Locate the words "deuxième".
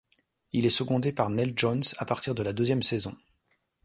2.53-2.81